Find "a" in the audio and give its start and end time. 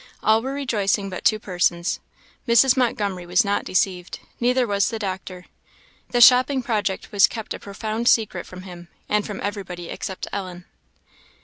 7.53-7.59